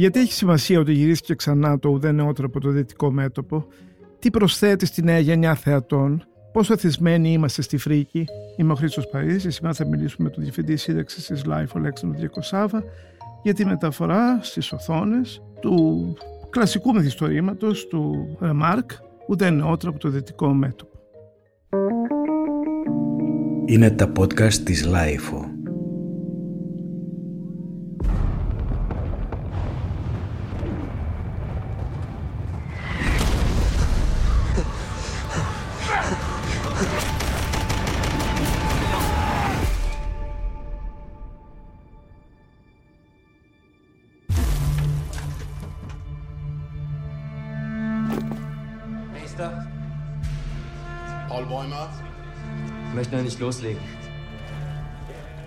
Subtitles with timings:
[0.00, 3.66] Γιατί έχει σημασία ότι γυρίστηκε ξανά το ουδέ νεότερο από το δυτικό μέτωπο,
[4.18, 8.24] τι προσθέτει στη νέα γενιά θεατών, πόσο εθισμένοι είμαστε στη φρίκη;
[8.56, 12.84] Είμαι ο Χρήστος Παρίσι, σήμερα θα μιλήσουμε με τον διευθυντή σύνταξης της Life, Αλέξανδρο Διακοσάβα,
[13.42, 16.16] για τη μεταφορά στις οθόνες του
[16.50, 18.90] κλασικού μυθιστορήματος του Ρεμάρκ,
[19.28, 20.98] ούτε νεότερο από το δυτικό μέτωπο.
[23.66, 25.49] Είναι τα podcast της Lifeo.
[53.40, 54.08] Loslegen.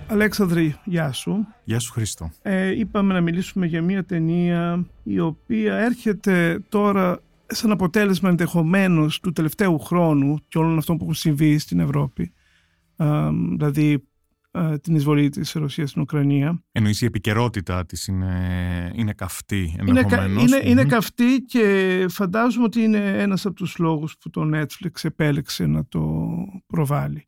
[0.07, 1.47] Αλέξανδρη, γεια σου.
[1.63, 2.31] Γεια σου Χρήστο.
[2.41, 9.31] Ε, είπαμε να μιλήσουμε για μια ταινία η οποία έρχεται τώρα σαν αποτέλεσμα ενδεχομένως του
[9.31, 12.33] τελευταίου χρόνου και όλων αυτών που έχουν συμβεί στην Ευρώπη.
[12.95, 14.07] Ε, δηλαδή
[14.51, 16.63] ε, την εισβολή της Ρωσίας στην Ουκρανία.
[16.71, 20.43] Εννοείς η επικαιρότητα της είναι, είναι καυτή Είναι, κα- ενδεχομένως.
[20.43, 20.89] είναι, είναι Μμμ.
[20.89, 26.25] καυτή και φαντάζομαι ότι είναι ένας από τους λόγους που το Netflix επέλεξε να το
[26.67, 27.27] προβάλλει.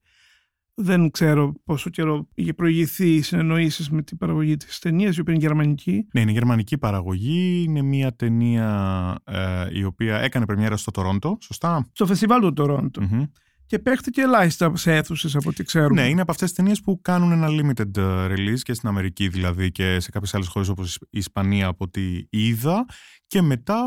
[0.78, 5.34] Δεν ξέρω πόσο καιρό είχε προηγηθεί οι συνεννοήσεις με την παραγωγή της ταινίας, η οποία
[5.34, 6.08] είναι γερμανική.
[6.14, 7.64] Ναι, είναι γερμανική παραγωγή.
[7.68, 13.02] Είναι μια ταινία ε, η οποία έκανε πρεμιέρα στο Τορόντο, σωστά; Στο φεστιβάλ του Τορόντο.
[13.02, 13.24] Μμμ.
[13.68, 16.02] Και παίχτηκε ελάχιστα σε αίθουσες από ό,τι ξέρουμε.
[16.02, 19.28] Ναι, είναι από αυτές τις ταινίες που κάνουν ένα limited ε, release και στην Αμερική
[19.28, 22.86] δηλαδή και σε κάποιες άλλες χώρες όπως η Ισπανία από ό,τι είδα
[23.36, 23.84] και μετά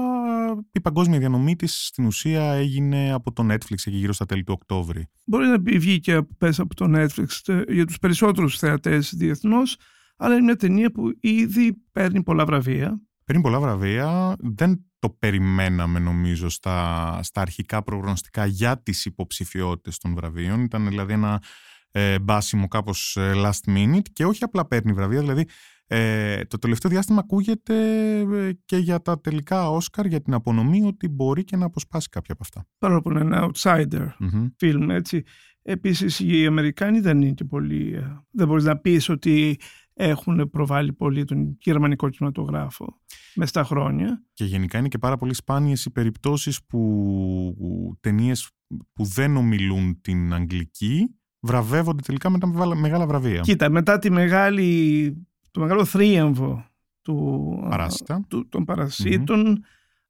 [0.73, 4.53] η παγκόσμια διανομή της στην ουσία έγινε από το Netflix εκεί γύρω στα τέλη του
[4.57, 5.07] Οκτώβρη.
[5.25, 9.77] Μπορεί να μπει- βγήκε πες από το Netflix ε, για τους περισσότερους θεατές διεθνώς,
[10.17, 13.01] αλλά είναι μια ταινία που ήδη παίρνει πολλά βραβεία.
[13.25, 14.37] Παίρνει πολλά βραβεία.
[14.39, 20.61] Δεν το περιμέναμε νομίζω στα, στα αρχικά προγνωστικά για τις υποψηφιότητες των βραβείων.
[20.63, 21.43] Ήταν δηλαδή ένα
[21.91, 25.21] ε, μπάσιμο κάπως ε, last minute και όχι απλά παίρνει βραβεία.
[25.21, 25.47] Δηλαδή
[25.91, 27.75] ε, το τελευταίο διάστημα ακούγεται
[28.19, 32.35] ε, και για τα τελικά Όσκαρ για την απονομή ότι μπορεί και να αποσπάσει κάποια
[32.35, 32.67] από αυτά.
[32.79, 34.47] Παρόλο που είναι ένα outsider Μμμ.
[34.61, 35.23] film, έτσι.
[35.63, 37.95] Επίσης οι Αμερικάνοι δεν είναι και πολύ...
[37.95, 39.59] ε, Δεν μπορείς να πεις ότι
[39.95, 43.01] έχουν προβάλει πολύ τον γερμανικό κινηματογράφο
[43.35, 44.25] μες στα χρόνια.
[44.33, 48.51] Και γενικά είναι και πάρα πολύ σπάνιες οι περιπτώσεις που ταινίες
[48.93, 53.41] που δεν ομιλούν την αγγλική βραβεύονται τελικά με τα μεγάλα- μεγάλα βραβεία.
[53.41, 55.13] Κοίτα, μετά τη μεγάλη,
[55.59, 56.67] το μεγάλο θρίαμβο
[57.03, 58.25] του, Παράσιτα.
[58.29, 59.65] του, των παρασίτων,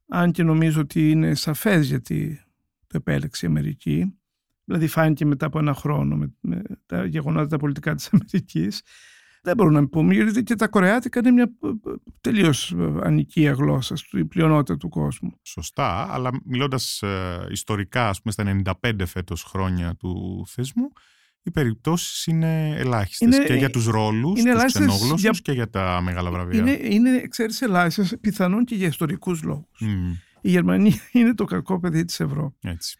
[0.09, 2.41] αν και νομίζω ότι είναι σαφές γιατί
[2.87, 4.19] το επέλεξε η Αμερική,
[4.65, 8.83] δηλαδή φάνηκε μετά από ένα χρόνο με, με τα γεγονότα τα πολιτικά της Αμερικής,
[9.43, 11.51] δεν μπορούμε να πούμε, γιατί και τα κορεάτικα είναι μια
[12.21, 15.33] τελείως ανικία γλώσσα στην πλειονότητα του κόσμου.
[15.43, 20.93] Σωστά, αλλά μιλώντας ε, ιστορικά, ας πούμε, στα 95 φέτος χρόνια του θεσμού,
[21.49, 25.53] οι περιπτώσεις είναι ελάχιστες Είναι- και για τους ρόλους, είναι τους ελάχιστες ξενόγλωσσους για- και
[25.53, 26.59] για τα μεγάλα βραβεία.
[26.61, 29.81] Είναι, είναι ξέρεις, ελάχιστες, πιθανόν και για ιστορικούς λόγους.
[29.81, 30.11] Μμμ,
[30.41, 32.71] Η Γερμανία είναι το κακό παιδί της Ευρώπης.
[32.71, 32.99] έτσι.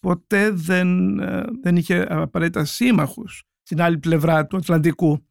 [0.00, 5.26] ποτέ δεν, ε, δεν είχε απαραίτητα σύμμαχους στην άλλη πλευρά του Ατλαντικού.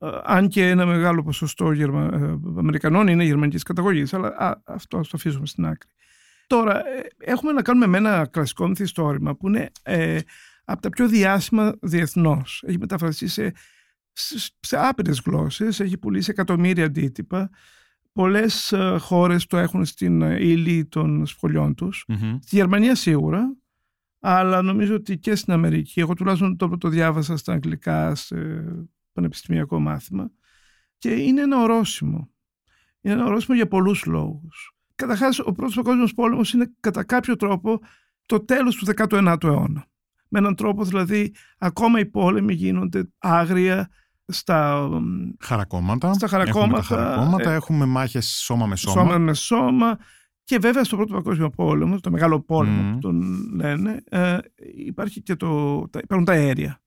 [0.00, 2.04] Ε, Αν και ένα μεγάλο ποσοστό Γερμα...
[2.12, 2.18] ε,
[2.58, 5.90] Αμερικανών είναι γερμανικής καταγωγής, αλλά α, αυτό ας το αφήσουμε στην άκρη.
[6.46, 10.18] Τώρα, ε, έχουμε να κάνουμε με ένα κλασικό μυθιστόρημα που είναι ε,
[10.68, 12.62] από τα πιο διάσημα διεθνώς.
[12.66, 13.52] Έχει μεταφραστεί σε,
[14.12, 17.50] σε, σε άπειρες γλώσσες, έχει πουλήσει εκατομμύρια αντίτυπα.
[18.12, 22.04] Πολλές ε, χώρες το έχουν στην ε, ύλη των σχολιών τους.
[22.08, 22.38] Μμμ.
[22.40, 23.56] Στη Γερμανία σίγουρα,
[24.20, 26.00] αλλά νομίζω ότι και στην Αμερική.
[26.00, 28.36] Εγώ τουλάχιστον το, το διάβασα στα αγγλικά σε
[29.12, 30.30] πανεπιστημιακό μάθημα
[30.98, 32.30] και είναι ένα ορόσημο.
[33.00, 34.76] Είναι ένα ορόσημο για πολλούς λόγους.
[34.94, 37.80] Καταρχάς, ο πρώτος παγκόσμιος πόλεμος είναι κατά κάποιο τρόπο
[38.26, 39.86] το τέλος του 19ου αιώνα.
[40.28, 43.88] Με έναν τρόπο δηλαδή ακόμα οι πόλεμοι γίνονται άγρια
[44.26, 46.12] στα μ, Χαρακόμματα.
[46.12, 49.00] Στα χαρακόμματα, Έχουμε, τα χαρακόμματα, ε, έχουμε μάχες σώμα με σώμα.
[49.00, 49.98] σώμα με σώμα
[50.44, 52.92] και βέβαια στο πρώτο παγκόσμιο πόλεμο, το μεγάλο πόλεμο Μμμ.
[52.92, 53.22] που τον
[53.54, 54.38] λένε, ε,
[54.76, 56.80] υπάρχει και το, τα, υπάρχουν τα αέρια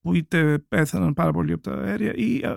[0.00, 2.56] που είτε πέθαναν πάρα πολύ από τα αέρια ή, ε,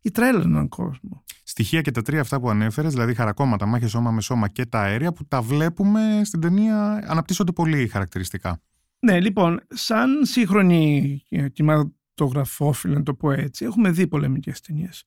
[0.00, 1.24] ή τρέλαιναν κόσμο.
[1.42, 4.80] Στοιχεία και τα τρία αυτά που ανέφερες, δηλαδή χαρακόμματα, μάχες σώμα με σώμα και τα
[4.80, 8.60] αέρια που τα βλέπουμε στην ταινία αναπτύσσονται πολύ χαρακτηριστικά.
[9.04, 15.04] Ναι, λοιπόν, σαν σύγχρονη ε, κινηματογραφόφιλη, να το πω έτσι, έχουμε δει πολεμικές ταινίες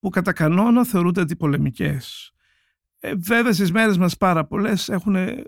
[0.00, 2.32] που κατά κανόνα θεωρούνται αντιπολεμικές.
[3.00, 5.44] Ε, βέβαια στις μέρες μας πάρα πολλές έχουν ε,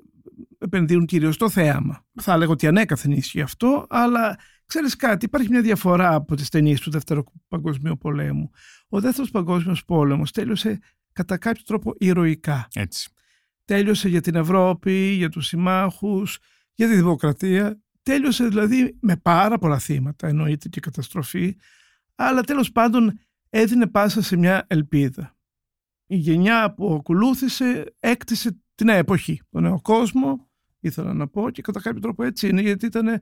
[0.58, 2.04] επενδύουν κυρίως στο θέαμα.
[2.20, 6.80] Θα λέγω ότι ανέκαθεν ισχύει αυτό, αλλά ξέρεις κάτι, υπάρχει μια διαφορά από τις ταινίες
[6.80, 8.50] του Δεύτερου Παγκοσμίου Πολέμου.
[8.88, 10.78] Ο Δεύτερος Παγκόσμιος Πόλεμος τέλειωσε
[11.12, 12.68] κατά κάποιο τρόπο ηρωικά.
[12.74, 13.10] Έτσι.
[13.64, 16.38] Τέλειωσε για την Ευρώπη, για τους συμμάχους,
[16.80, 17.80] για τη δημοκρατία.
[18.02, 21.56] Τέλειωσε δηλαδή με πάρα πολλά θύματα, εννοείται και καταστροφή,
[22.14, 23.18] αλλά τέλος πάντων
[23.50, 25.36] έδινε πάσα σε μια ελπίδα.
[26.06, 30.48] Η γενιά που ακολούθησε έκτισε τη νέα εποχή, τον νέο κόσμο,
[30.80, 33.20] ήθελα να πω και κατά κάποιο τρόπο έτσι είναι γιατί ήταν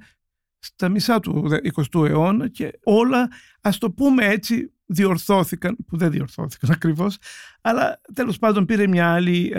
[0.58, 3.28] στα μισά του 20ου αιώνα και όλα,
[3.60, 7.18] ας το πούμε έτσι, διορθώθηκαν, που δεν διορθώθηκαν ακριβώς,
[7.60, 9.52] αλλά τέλος πάντων πήρε μια άλλη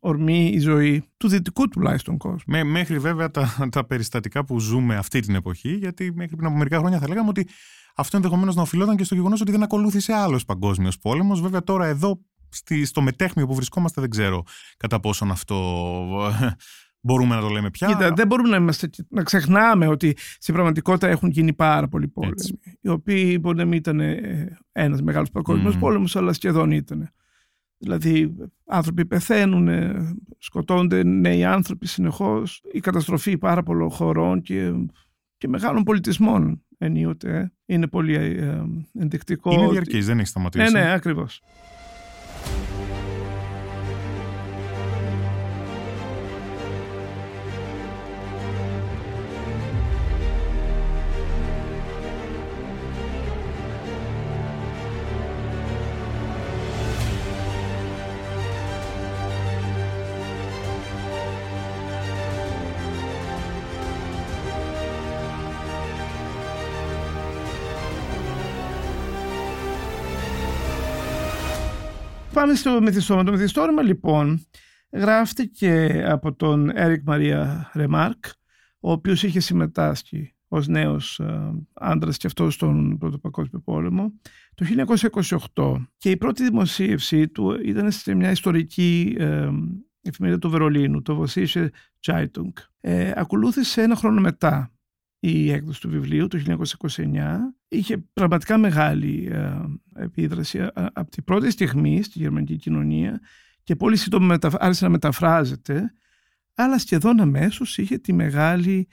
[0.00, 2.42] ορμή η ζωή του δυτικού τουλάχιστον κόσμου.
[2.46, 6.56] Με, μέχρι βέβαια τα, τα περιστατικά που ζούμε αυτή την εποχή, γιατί μέχρι πριν από
[6.56, 7.48] μερικά χρόνια θα λέγαμε ότι
[7.96, 11.40] αυτό ενδεχομένως να οφειλόταν και στο γεγονός ότι δεν ακολούθησε άλλος παγκόσμιος πόλεμος.
[11.40, 14.42] Βέβαια, τώρα εδώ στη, στο μετέχμιο που βρισκόμαστε δεν ξέρω
[14.76, 15.56] κατά πόσον αυτό
[17.04, 17.86] μπορούμε να το λέμε πια.
[17.86, 22.34] Κοίτα, δεν μπορούμε να, είμαστε, να ξεχνάμε ότι στην πραγματικότητα έχουν γίνει πάρα πολλοί πόλεμοι.
[22.80, 25.78] Οι οποίοι μπορεί να μην ήταν ε, ένας μεγάλος παγκόσμιος mm.
[25.78, 27.08] πόλεμος, αλλά σχεδόν ήταν.
[27.78, 28.36] Δηλαδή,
[28.66, 29.68] άνθρωποι πεθαίνουν,
[30.38, 32.62] σκοτώνται νέοι άνθρωποι συνεχώς.
[32.72, 34.72] Η καταστροφή πάρα πολλών χωρών και,
[35.36, 37.36] και μεγάλων πολιτισμών ενίοτε.
[37.36, 37.52] Ε.
[37.66, 38.62] Είναι πολύ ε,
[38.98, 39.52] ενδεικτικό.
[39.52, 40.72] Είναι διαρκής, δεν έχει σταματήσει.
[40.72, 41.40] Ναι, ναι, ακριβώς.
[72.44, 73.24] Πάμε στο μυθιστόρημα.
[73.24, 74.46] Το μυθιστόρημα λοιπόν
[74.92, 78.24] γράφτηκε από τον Έρικ Μαρία Ρεμάρκ,
[78.80, 84.12] ο οποίος είχε συμμετάσχει ως νέος ε, άντρας και αυτός στον Πρώτο Παγκόσμιο Πόλεμο
[84.54, 84.66] το
[85.54, 89.48] 1928 και η πρώτη δημοσίευσή του ήταν σε μια ιστορική ε,
[90.02, 91.68] εφημερίδα του Βερολίνου, το Vossische
[92.06, 92.52] Zeitung.
[92.80, 94.73] Ε, ακολούθησε ένα χρόνο μετά
[95.26, 97.36] η έκδοση του βιβλίου το 1929
[97.68, 99.58] είχε πραγματικά μεγάλη ε,
[99.94, 103.20] επίδραση ε, από την πρώτη στιγμή στη γερμανική κοινωνία
[103.62, 105.92] και πολύ σύντομα άρχισε να μεταφράζεται
[106.54, 108.88] αλλά σχεδόν αμέσως είχε τη μεγάλη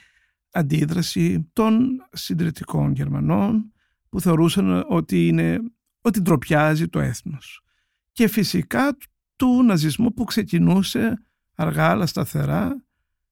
[0.51, 3.73] αντίδραση των συντηρητικών Γερμανών
[4.09, 5.59] που θεωρούσαν ότι, είναι,
[6.01, 7.63] ότι ντροπιάζει το έθνος.
[8.11, 8.97] Και φυσικά
[9.35, 11.25] του ναζισμού που ξεκινούσε
[11.55, 12.85] αργά αλλά σταθερά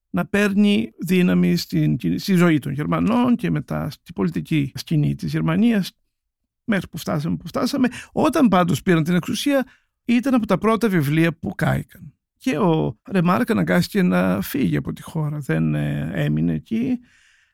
[0.10, 5.92] να παίρνει δύναμη στην, στη ζωή των Γερμανών και μετά στη πολιτική σκηνή της Γερμανίας
[6.64, 7.88] μέχρι που φτάσαμε που φτάσαμε.
[8.12, 9.66] Όταν πάντως πήραν την εξουσία
[10.06, 12.14] ήταν από τα πρώτα βιβλία που κάηκαν.
[12.38, 17.00] Και ο Ρεμάρκ αναγκάστηκε να φύγει από τη χώρα, δεν ε, έμεινε εκεί.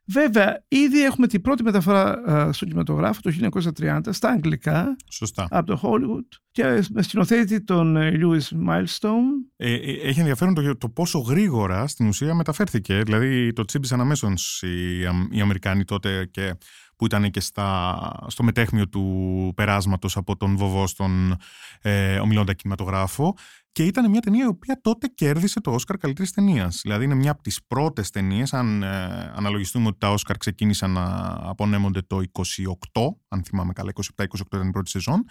[0.07, 2.21] Βέβαια, ήδη έχουμε την πρώτη μεταφορά
[2.53, 3.31] στον κινηματογράφο το
[3.79, 5.47] 1930 στα αγγλικά Σωστά.
[5.49, 9.27] από το Hollywood και με σκηνοθέτη τον ε, Lewis Milestone.
[9.55, 13.01] Ε, ε, έχει ενδιαφέρον το, το πόσο γρήγορα στην ουσία μεταφέρθηκε.
[13.03, 14.99] Δηλαδή το τσίμπησαν αμέσως οι,
[15.31, 16.55] οι Αμερικάνοι τότε και
[16.95, 17.97] που ήταν και στα,
[18.27, 21.35] στο μετέχμιο του περάσματος από τον βοβό στον
[21.81, 23.35] ε, ομιλώντα κινηματογράφο
[23.71, 26.79] και ήταν μια ταινία η οποία τότε κέρδισε το Όσκαρ καλύτερης ταινίας.
[26.83, 31.37] Δηλαδή είναι μια από τις πρώτες ταινίες, αν ε, αναλογιστούμε ότι τα Όσκαρ ξεκίνησαν να
[31.41, 35.25] απονέμονται το 28, αν θυμάμαι καλά, 27-28 ήταν η πρώτη σεζόν.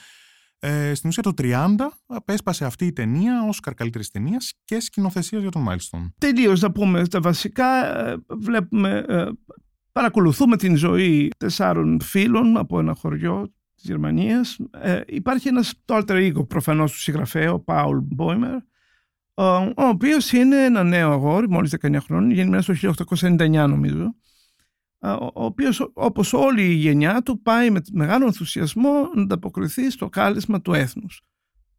[0.59, 1.75] Ε, στην ουσία το 30
[2.07, 6.15] απέσπασε αυτή η ταινία Όσκαρ καλύτερης ταινίας και σκηνοθεσίας για τον Μάιλστον.
[6.19, 7.99] Τελείως να πούμε τα βασικά.
[8.09, 9.27] Ε, βλέπουμε, ε,
[9.95, 14.59] παρακολουθούμε την ζωή τεσσάρων φίλων από ένα χωριό της Γερμανίας.
[14.71, 18.55] Ε, υπάρχει ένας το alter ego προφανώς του συγγραφέα, ο Πάουλ Μπόιμερ,
[19.35, 22.75] ο, ο οποίος είναι ένα νέο αγόρι, μόλις 19 χρόνων, γεννημένο το
[23.21, 24.15] 1899 νομίζω,
[25.19, 30.61] ο οποίος όπως όλη η γενιά του πάει με μεγάλο ενθουσιασμό να ανταποκριθεί στο κάλεσμα
[30.61, 31.23] του έθνους.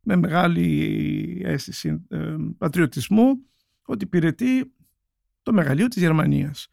[0.02, 3.46] Με μεγάλη αίσθηση ε, πατριωτισμού
[3.86, 4.74] ότι υπηρετεί
[5.42, 6.70] το μεγαλείο της Γερμανίας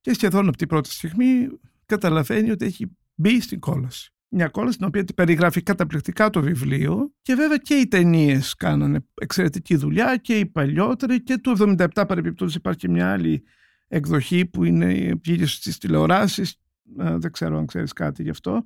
[0.00, 1.48] και σχεδόν από την πρώτη στιγμή
[1.86, 7.12] καταλαβαίνει ότι έχει μπει στην κόλαση μια κόλλα στην οποία την περιγράφει καταπληκτικά το βιβλίο
[7.22, 12.54] και βέβαια και οι ταινίες κάνανε εξαιρετική δουλειά και οι παλιότεροι και του 77 παρεμπιπτόντως
[12.54, 13.42] υπάρχει μια άλλη
[13.88, 16.60] εκδοχή που είναι βγήκε στις τηλεοράσεις
[16.96, 18.64] δεν ξέρω αν ξέρεις κάτι γι' αυτό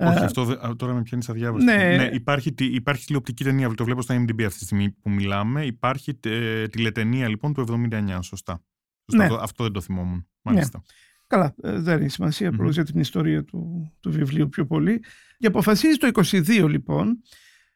[0.00, 1.72] όχι, αυτό τώρα με πιάνεις αδιάβαστο.
[1.72, 1.96] Ναι.
[1.96, 5.64] ναι, υπάρχει, υπάρχει τηλεοπτική ταινία, το βλέπω στα MDB αυτή τη στιγμή που μιλάμε.
[5.64, 8.62] Υπάρχει ε, τηλετενία λοιπόν του 79, σωστά.
[9.12, 9.24] Ναι.
[9.24, 10.26] Αυτό, αυτό δεν το θυμόμουν.
[10.42, 10.78] Μάλιστα.
[10.78, 10.84] Ναι.
[11.26, 12.70] Καλά, ε, δεν έχει σημασία, mm-hmm.
[12.70, 15.02] για την ιστορία του, του βιβλίου πιο πολύ.
[15.38, 17.22] Και αποφασίζει το 22 λοιπόν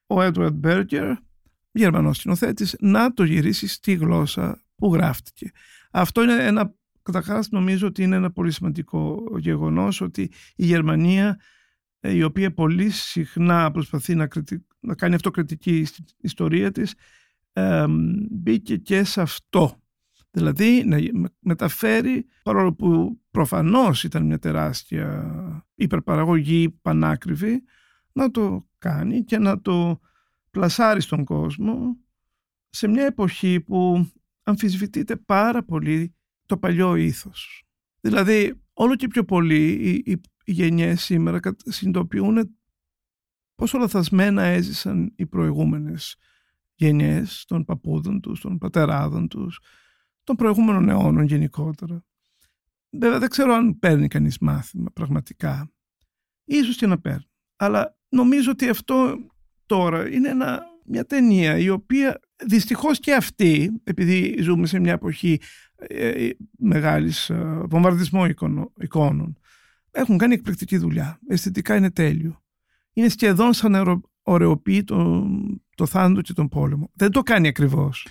[0.06, 1.14] ο Edward Berger,
[1.72, 5.50] Γερμανός σκηνοθέτης, να το γυρίσει στη γλώσσα που γράφτηκε.
[5.90, 10.22] Αυτό είναι ένα, καταρχάς νομίζω ότι είναι ένα πολύ σημαντικό γεγονός ότι
[10.56, 11.40] η Γερμανία
[12.00, 14.28] ε, η οποία πολύ συχνά προσπαθεί να,
[14.80, 16.94] να κάνει αυτοκριτική στην ιστορία της,
[17.52, 17.84] ε,
[18.30, 19.81] μπήκε και σε αυτό.
[20.34, 27.62] Δηλαδή να μεταφέρει, παρόλο που προφανώς ήταν μια τεράστια υπερπαραγωγή πανάκριβη,
[28.12, 30.00] να το κάνει και να το
[30.50, 31.96] πλασάρει στον κόσμο
[32.68, 34.10] σε μια εποχή που
[34.42, 36.14] αμφισβητείται πάρα πολύ
[36.46, 37.64] το παλιό ήθος.
[38.00, 42.56] Δηλαδή, όλο και πιο πολύ οι, οι, οι γενιές σήμερα συνειδητοποιούν
[43.54, 46.16] πόσο λαθασμένα έζησαν οι προηγούμενες
[46.74, 49.60] γενιές των παππούδων τους, των πατεράδων τους,
[50.24, 52.04] των προηγούμενων αιώνων γενικότερα.
[52.90, 55.70] Βέβαια δεν ξέρω αν παίρνει κανείς μάθημα πραγματικά.
[56.44, 57.30] Ίσως και να παίρνει.
[57.56, 59.18] Αλλά νομίζω ότι αυτό
[59.66, 65.40] τώρα είναι ένα, μια ταινία η οποία δυστυχώς και αυτή, επειδή ζούμε σε μια εποχή
[65.76, 68.26] ε, ε μεγάλης ε, βομβαρδισμό
[68.80, 69.38] εικόνων,
[69.90, 71.18] έχουν κάνει εκπληκτική δουλειά.
[71.28, 72.42] Αισθητικά είναι τέλειο.
[72.92, 75.26] Είναι σχεδόν σαν να ωρεοποιεί το,
[75.74, 76.90] το θάνατο και τον πόλεμο.
[76.94, 78.06] Δεν το κάνει ακριβώς.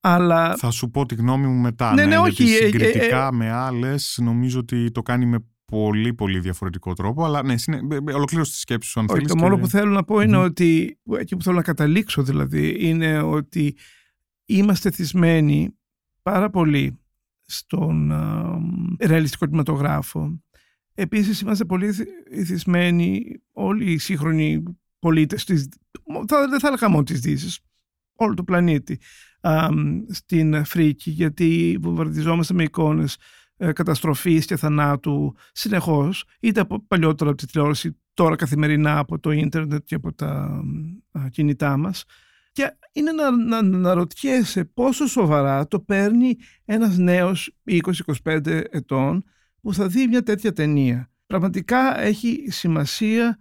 [0.00, 0.56] Αλλά...
[0.56, 1.94] Θα σου πω τη γνώμη μου μετά.
[1.94, 2.44] Ναι, ναι, ναι όχι.
[2.44, 7.24] Γιατί ε, συγκριτικά ε, με άλλες, νομίζω ότι το κάνει με πολύ πολύ διαφορετικό τρόπο.
[7.24, 7.80] Αλλά ναι, συνε...
[8.14, 9.28] ολοκλήρωσε τη σκέψη σου αν θέλεις.
[9.28, 13.22] Το μόνο που θέλω να πω είναι ότι, εκεί που θέλω να καταλήξω δηλαδή, είναι
[13.22, 13.76] ότι
[14.44, 15.78] είμαστε θυσμένοι
[16.22, 16.98] πάρα πολύ
[17.44, 18.12] στον
[19.00, 20.42] ρεαλιστικό κινηματογράφο.
[20.94, 21.92] Επίσης είμαστε πολύ
[22.44, 24.62] θυσμένοι όλοι οι σύγχρονοι
[24.98, 25.68] πολίτες της,
[26.50, 27.60] δεν θα έλεγα μόνο της Δύσης,
[28.14, 28.98] όλο το πλανήτη
[30.08, 33.16] στην Φρίκη γιατί βομβαρδιζόμαστε με εικόνες
[33.56, 39.30] ε, καταστροφής και θανάτου συνεχώς είτε από παλιότερα από τη τηλεόραση τώρα καθημερινά από το
[39.30, 40.62] ίντερνετ και από τα
[41.30, 42.04] κινητά μας
[42.52, 47.56] και είναι να, να, να ρωτιέσαι πόσο σοβαρά το παίρνει ένας νέος
[48.24, 49.24] 20-25 ετών
[49.60, 51.10] που θα δει μια τέτοια ταινία.
[51.26, 53.38] Πραγματικά έχει σημασία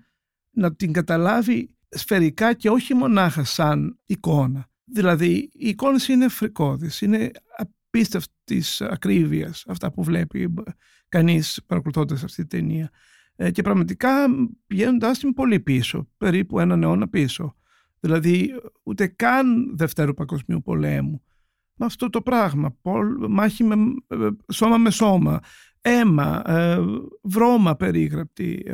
[0.52, 4.70] να την καταλάβει σφαιρικά και όχι μονάχα σαν εικόνα.
[4.90, 10.54] Δηλαδή, οι εικόνες είναι φρικώδεις, είναι απίστευτης ακρίβειας αυτά που βλέπει
[11.10, 12.90] κανείς παρακολουθώντας αυτή τη ταινία.
[13.36, 14.10] Ε, και πραγματικά
[14.68, 17.56] πηγαίνοντάς την πολύ πίσω, περίπου έναν αιώνα πίσω.
[18.00, 18.54] Δηλαδή,
[18.84, 21.22] ούτε καν Δευτέρου Παγκοσμίου Πολέμου.
[21.76, 22.76] Με αυτό το πράγμα,
[23.30, 23.76] μάχη με,
[24.08, 25.40] ε, σώμα με σώμα,
[25.82, 26.78] αίμα, ε,
[27.22, 28.66] βρώμα περίγραπτη,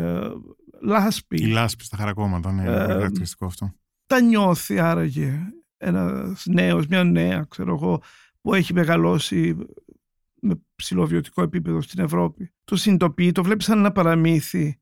[0.82, 1.36] λάσπη.
[1.44, 3.74] Η λάσπη στα χαρακόμματα, ναι, είναι χαρακτηριστικό αυτό.
[4.06, 5.54] Τα νιώθει άραγε
[5.84, 8.02] ένας νέος, μια νέα, ξέρω εγώ,
[8.42, 9.58] που έχει μεγαλώσει
[10.42, 12.54] με ψηλοβιωτικό επίπεδο στην Ευρώπη.
[12.64, 14.80] Το συνειδητοποιεί, το βλέπει σαν ένα παραμύθι,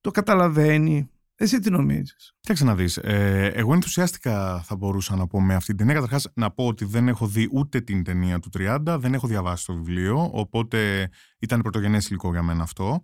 [0.00, 1.10] το καταλαβαίνει.
[1.38, 2.96] Εσύ τι νομίζεις; Κοίταξε να δεις.
[2.96, 5.94] Ε, εγώ ενθουσιάστηκα, θα μπορούσα να πω, με αυτή την ταινία.
[5.94, 9.66] Καταρχάς, να πω ότι δεν έχω δει ούτε την ταινία του 30, δεν έχω διαβάσει
[9.66, 10.30] το βιβλίο.
[10.32, 13.02] Οπότε ήταν πρωτογενές υλικό για μένα αυτό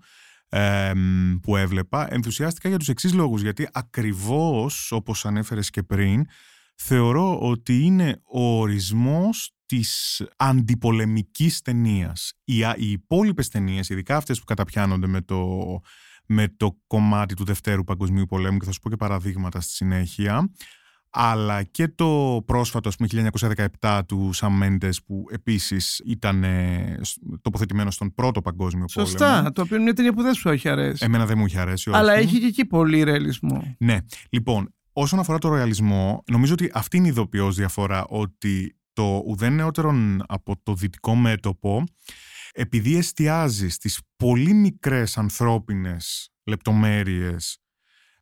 [0.49, 0.93] ε,
[1.43, 2.13] που έβλεπα.
[2.13, 3.43] Ενθουσιάστηκα για τους εξής λόγους.
[3.43, 6.27] Γιατί ακριβώς όπως ανέφερες και πριν,
[6.85, 12.33] θεωρώ ότι είναι ο ορισμός της αντιπολεμικής ταινίας.
[12.45, 15.59] Οι, οι υπόλοιπες ταινίες, ειδικά αυτές που καταπιάνονται με το,
[16.27, 20.51] με το κομμάτι του Δευτέρου Παγκοσμίου Πολέμου και θα σου πω και παραδείγματα στη συνέχεια,
[21.11, 23.31] αλλά και το πρόσφατο, ας πούμε,
[23.81, 26.45] 1917 του Σαμ Μέντες που επίσης ήταν
[27.43, 29.11] τοποθετημένο στον πρώτο παγκόσμιο πόλεμο.
[29.11, 31.05] Σωστά, το οποίο είναι μια ταινία που δεν σου έχει αρέσει.
[31.05, 31.91] Εμένα δεν μου έχει αρέσει.
[31.91, 31.99] Όχι.
[31.99, 33.77] Αλλά έχει και εκεί πολύ ρεαλισμό.
[33.79, 33.99] Ναι.
[34.31, 39.55] Λοιπόν, Όσον αφορά το ρεαλισμό, νομίζω ότι αυτή είναι η ειδοποιώς διαφορά ότι το ουδέν
[39.55, 41.85] νεότερον από το δυτικό μέτωπο
[42.53, 47.62] επειδή εστιάζει στις πολύ μικρές ανθρώπινες λεπτομέρειες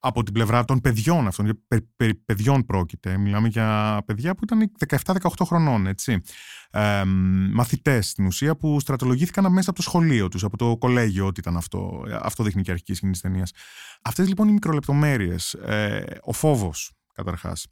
[0.00, 1.58] από την πλευρά των παιδιών αυτών, για
[1.96, 4.72] περί παιδιών πρόκειται, μιλάμε για παιδιά που ήταν
[5.04, 6.20] 17-18 χρονών, έτσι.
[6.70, 7.04] Ε,
[7.52, 11.56] μαθητές στην ουσία που στρατολογήθηκαν μέσα από το σχολείο τους, από το κολέγιο, ό,τι ήταν
[11.56, 12.02] αυτό.
[12.22, 13.52] Αυτό δείχνει και η αρχική σκηνή της ταινίας.
[14.02, 17.66] Αυτές λοιπόν οι μικρολεπτομέρειες, ε, ο φόβος καταρχάς,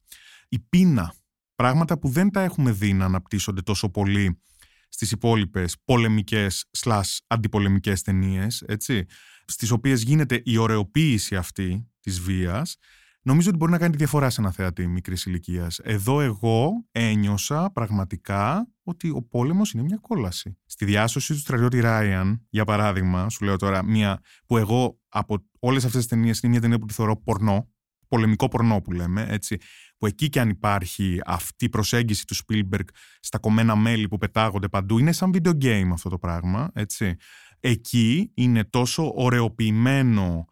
[0.48, 1.14] η πείνα,
[1.54, 4.40] πράγματα που δεν τα έχουμε δει να αναπτύσσονται τόσο πολύ
[4.88, 9.06] στις υπόλοιπες πολεμικές σλάς αντιπολεμικές ταινίες, έτσι,
[9.44, 12.76] στις οποίες γίνεται η ωρεοποίηση αυτή της βίας,
[13.22, 15.78] νομίζω ότι μπορεί να κάνει τη διαφορά σε ένα θεατή μικρής ηλικίας.
[15.78, 20.58] Εδώ εγώ ένιωσα πραγματικά ότι ο πόλεμος είναι μια κόλαση.
[20.66, 25.84] Στη διάσωση του στρατιώτη Ράιαν, για παράδειγμα, σου λέω τώρα, μια που εγώ από όλες
[25.84, 27.68] αυτές τις ταινίες είναι μια ταινία που τη θεωρώ πορνό,
[28.08, 29.56] πολεμικό πορνό που λέμε, έτσι,
[29.98, 32.88] που εκεί και αν υπάρχει αυτή η προσέγγιση του Spielberg
[33.20, 37.16] στα κομμένα μέλη που πετάγονται παντού, είναι σαν video game αυτό το πράγμα, έτσι.
[37.60, 40.44] Εκεί είναι τόσο ωρεοποιημένο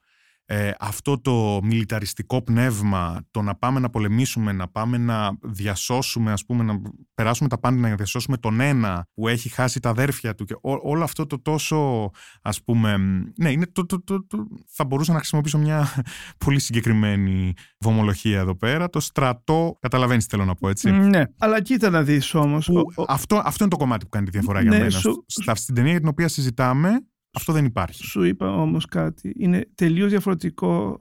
[0.49, 6.45] ε, αυτό το μιλιταριστικό πνεύμα, το να πάμε να πολεμήσουμε, να πάμε να διασώσουμε, ας
[6.45, 6.81] πούμε, να
[7.15, 11.03] περάσουμε τα πάντα, να διασώσουμε τον ένα που έχει χάσει τα αδέρφια του και όλο
[11.05, 12.11] αυτό το τόσο,
[12.43, 12.97] ας πούμε,
[13.39, 14.25] ναι, είναι το, το, το,
[14.69, 15.89] θα μπορούσα να χρησιμοποιήσω μια
[16.45, 20.91] πολύ συγκεκριμένη βομολογία εδώ πέρα, το στρατό, καταλαβαίνεις θέλω να πω έτσι.
[20.91, 22.71] Ναι, αλλά κοίτα να δεις όμως.
[23.09, 24.91] αυτό, αυτό είναι το κομμάτι που κάνει τη διαφορά για ναι, μένα.
[24.91, 28.03] Σου, στην ταινία για την οποία συζητάμε, αυτό δεν υπάρχει.
[28.03, 29.35] Σου είπα όμως κάτι.
[29.37, 30.99] Είναι τελείως διαφορετικό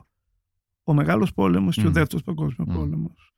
[0.84, 2.74] ο Μεγάλος Πόλεμος και ο Δεύτερος Παγκόσμιος mm.
[2.74, 3.34] Πόλεμος.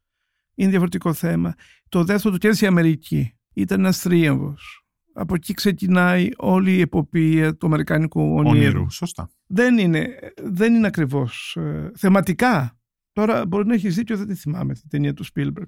[0.55, 1.55] Είναι διαφορετικό θέμα.
[1.89, 3.33] Το δεύτερο του κέρδισε η Αμερική.
[3.53, 4.85] Ήταν ένας θρίαμβος.
[5.13, 8.49] Από εκεί ξεκινάει όλη η εποπία του Αμερικάνικου ονείρου.
[8.49, 8.91] ονείρου.
[8.91, 9.29] Σωστά.
[9.47, 12.79] Δεν είναι, δεν είναι ακριβώς ε, θεματικά.
[13.11, 15.67] Τώρα μπορεί να έχεις δίκιο, δεν τη θυμάμαι την ταινία του Σπίλμπεργκ.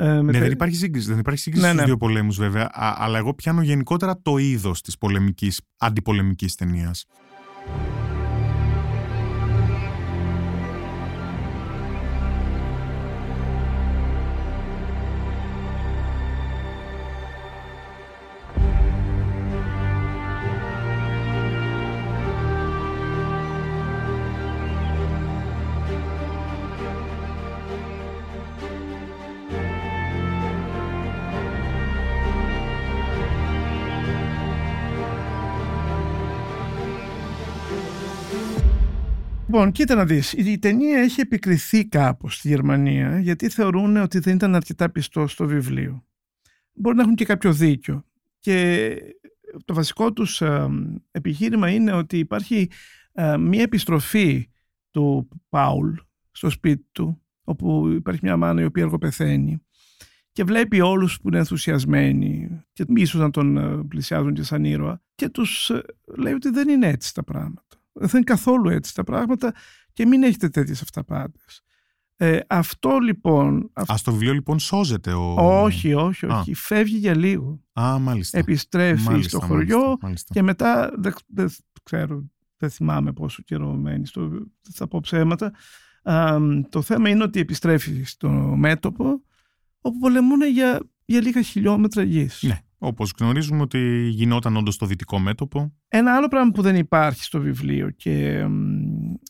[0.00, 1.86] Ε, ναι, δεν υπάρχει σύγκριση, δεν υπάρχει σύγκριση ναι, στους ναι.
[1.86, 7.06] δύο πολέμους βέβαια, αλλά εγώ πιάνω γενικότερα το είδος της πολεμικής, αντιπολεμικής ταινίας.
[39.50, 44.34] Λοιπόν, κοίτα να δεις, η ταινία έχει επικριθεί κάπως στη Γερμανία γιατί θεωρούν ότι δεν
[44.34, 46.04] ήταν αρκετά πιστό στο βιβλίο.
[46.72, 48.04] Μπορεί να έχουν και κάποιο δίκιο.
[48.38, 48.96] Και
[49.64, 50.68] το βασικό τους ε,
[51.10, 52.70] επιχείρημα είναι ότι υπάρχει
[53.12, 54.50] ε, μια επιστροφή
[54.90, 55.90] του Πάουλ
[56.30, 59.62] στο σπίτι του, όπου υπάρχει μια μάνα η οποία εργοπεθαίνει
[60.32, 65.02] και βλέπει όλους που είναι ενθουσιασμένοι και ίσως να τον ε, πλησιάζουν και σαν ήρωα
[65.14, 65.70] και τους
[66.16, 67.77] λέει ότι δεν είναι έτσι τα πράγματα.
[67.98, 69.52] Δεν είναι καθόλου έτσι τα πράγματα
[69.92, 71.62] και μην έχετε τέτοιες αυταπάτες.
[72.20, 73.70] Ε, αυτό λοιπόν...
[73.72, 75.34] Α, στο βιβλίο λοιπόν σώζεται ο...
[75.62, 76.54] Όχι, όχι, όχι.
[76.54, 77.60] Φεύγει για λίγο.
[77.80, 78.38] Α, μάλιστα.
[78.38, 80.92] Επιστρέφει στο χωριό και μετά,
[81.26, 81.50] δεν
[81.82, 82.24] ξέρω,
[82.56, 84.30] δεν θυμάμαι πόσο καιρό μένει, στο,
[84.72, 85.52] θα πω ψέματα.
[86.68, 89.22] το θέμα είναι ότι επιστρέφει στο μέτωπο
[89.80, 92.42] όπου πολεμούν για, για λίγα χιλιόμετρα γης.
[92.42, 92.62] Ναι.
[92.80, 95.72] Όπως γνωρίζουμε ότι γινόταν όντως στο δυτικό μέτωπο.
[95.88, 98.46] Ένα άλλο πράγμα που δεν υπάρχει στο βιβλίο και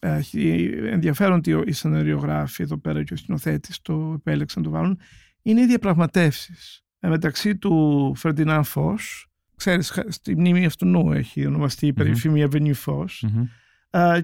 [0.00, 4.98] έχει ενδιαφέρον ότι οι σεναριογράφοι εδώ πέρα και ο σκηνοθέτης το επέλεξαν να το βάλουν,
[5.42, 9.28] είναι οι διαπραγματεύσεις ε, μεταξύ του Φερντινάν Φως.
[9.56, 13.24] Ξέρεις, στη μνήμη αυτού έχει ονομαστεί η περίφημη Avenue Φως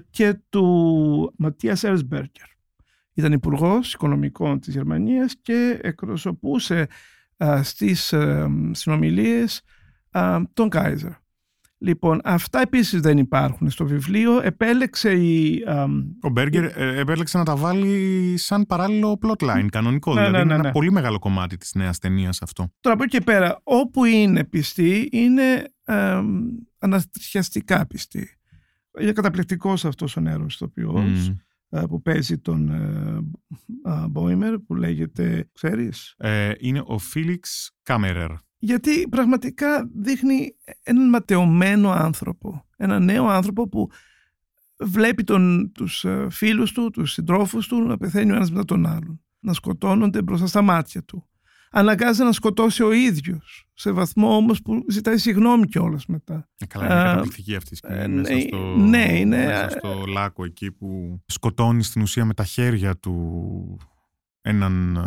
[0.09, 2.47] και του Ματίας Ερσμπέργκερ.
[3.13, 6.87] Ήταν υπουργός οικονομικών της Γερμανίας και εκπροσωπούσε
[7.61, 8.13] στις
[8.71, 9.61] συνομιλίες
[10.53, 11.11] τον Κάιζερ.
[11.77, 14.41] Λοιπόν, αυτά επίσης δεν υπάρχουν στο βιβλίο.
[14.41, 15.63] Επέλεξε η...
[16.21, 20.13] Ο Μπέργκερ ε, επέλεξε να τα βάλει σαν παράλληλο plotline, κανονικό.
[20.13, 22.73] Ναι, δηλαδή ναι, ναι, είναι ένα πολύ μεγάλο κομμάτι της νέας ταινίας αυτό.
[22.79, 26.21] Τώρα από εκεί και πέρα, όπου είναι πιστή, είναι ε,
[26.77, 28.29] ανατριχιαστικά πιστή.
[28.99, 31.29] Είναι καταπληκτικός αυτός ο νέος ηθοποιός.
[31.29, 31.35] Mm.
[31.69, 32.71] Ε, που παίζει τον
[34.09, 38.31] Μπόιμερ ε, που λέγεται, ξέρεις; Ε, είναι ο Φίλιξ Κάμερερ.
[38.57, 42.65] Γιατί πραγματικά δείχνει έναν ματαιωμένο άνθρωπο.
[42.77, 43.89] Ένα νέο άνθρωπο που
[44.79, 49.21] βλέπει τον, τους φίλους του, τους συντρόφους του να πεθαίνει ο ένας μετά τον άλλον.
[49.39, 51.27] Να σκοτώνονται μπροστά στα μάτια του
[51.71, 53.67] αναγκάζεται να σκοτώσει ο ίδιος.
[53.73, 56.49] Σε βαθμό όμως που ζητάει συγγνώμη κιόλας μετά.
[56.57, 57.99] Ε, καλά, είναι καταπληκτική αυτή η σκηνή.
[57.99, 62.33] Ε, μέσα, ναι, στο, ναι, είναι, μέσα στο λάκκο εκεί που σκοτώνει στην ουσία με
[62.33, 63.79] τα χέρια του
[64.41, 64.97] έναν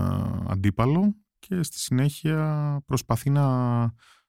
[0.49, 3.45] αντίπαλο και στη συνέχεια προσπαθεί να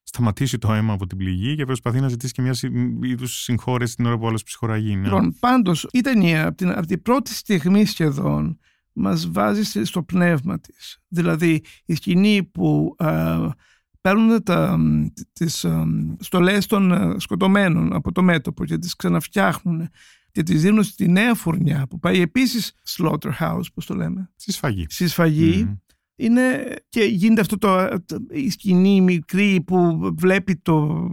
[0.03, 2.53] σταματήσει το αίμα από την πληγή και προσπαθεί να ζητήσει και μια
[3.01, 4.95] είδους συγχώρεση την ώρα που άλλος ψυχοραγεί.
[4.95, 5.03] Ναι.
[5.03, 8.59] Λοιπόν, πάντως η ταινία από την, από την πρώτη στιγμή σχεδόν
[8.99, 10.99] μας βάζει στο πνεύμα της.
[11.07, 13.37] Δηλαδή η σκηνή που ε,
[14.01, 14.79] παίρνουν τα,
[15.33, 15.85] τις ε,
[16.19, 19.89] στολές των ε, σκοτωμένων από το μέτωπο και τις ξαναφτιάχνουν
[20.31, 24.85] και τις δίνουν στη νέα φουρνιά που πάει επίσης slaughterhouse, πώς το λέμε; Στη σφαγή.
[24.89, 25.79] Στη σφαγή.
[26.15, 27.87] Είναι και γίνεται αυτό το,
[28.29, 31.07] η σκηνή μικρή που βλέπει το,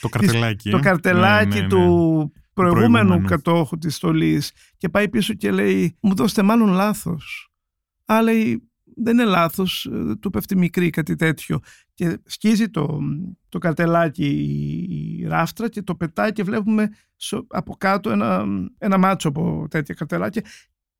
[0.00, 5.34] το καρτελάκι, το καρτελάκι ναι, ναι, του ναι προηγούμενου κατόχου της στολής και πάει πίσω
[5.34, 7.50] και λέει μου δώστε μάλλον λάθος.
[8.04, 8.70] Αλλά λέει
[9.02, 11.60] δεν είναι λάθος, ε, του πέφτει μικρή κάτι τέτοιο
[11.94, 12.98] και σκίζει το,
[13.48, 14.26] το καρτελάκι
[14.88, 16.88] η ράφτρα και το πετάει και βλέπουμε
[17.48, 18.44] από κάτω ένα,
[18.78, 20.44] ένα μάτσο από τέτοια καρτελάκια.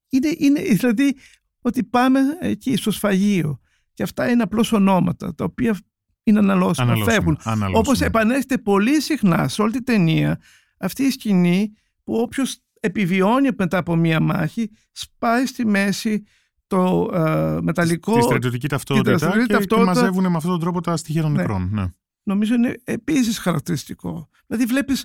[0.08, 1.16] Είναι, είναι δηλαδή
[1.60, 3.60] ότι πάμε εκεί στο σφαγείο
[3.94, 5.78] και αυτά είναι απλώς ονόματα τα οποία
[6.22, 7.38] είναι αναλώσιμα, φεύγουν.
[7.74, 10.40] Όπως επανέρχεται πολύ συχνά σε όλη την ταινία
[10.80, 11.72] αυτή η σκηνή
[12.04, 16.22] που όποιος επιβιώνει μετά από μία μάχη, σπάει στη μέση
[16.66, 18.14] το ε, μεταλλικό...
[18.14, 19.92] Τη στρατιωτική ταυτότητα, στρατιωτική και, ταυτότητα.
[19.92, 21.36] και μαζεύουν με αυτόν τον τρόπο τα στοιχεία των Ναι.
[21.38, 21.68] νεκρών.
[21.72, 21.84] Ναι.
[22.22, 24.28] νομίζω είναι επίσης χαρακτηριστικό.
[24.46, 25.04] Δηλαδή βλέπεις